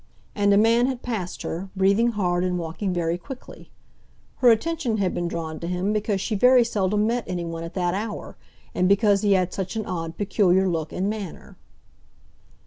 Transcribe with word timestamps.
And 0.33 0.51
a 0.51 0.57
man 0.57 0.87
had 0.87 1.03
passed 1.03 1.43
her, 1.43 1.69
breathing 1.75 2.13
hard 2.13 2.43
and 2.43 2.57
walking 2.57 2.91
very 2.91 3.19
quickly. 3.19 3.69
Her 4.37 4.49
attention 4.49 4.97
had 4.97 5.13
been 5.13 5.27
drawn 5.27 5.59
to 5.59 5.67
him 5.67 5.93
because 5.93 6.19
she 6.19 6.33
very 6.33 6.63
seldom 6.63 7.05
met 7.05 7.23
anyone 7.27 7.63
at 7.63 7.75
that 7.75 7.93
hour, 7.93 8.35
and 8.73 8.89
because 8.89 9.21
he 9.21 9.33
had 9.33 9.53
such 9.53 9.75
an 9.75 9.85
odd, 9.85 10.17
peculiar 10.17 10.67
look 10.67 10.91
and 10.91 11.07
manner. 11.07 11.55